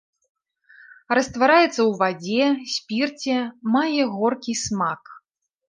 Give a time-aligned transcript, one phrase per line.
[1.17, 2.45] Раствараецца ў вадзе,
[2.77, 3.37] спірце,
[3.77, 5.01] мае горкі смак.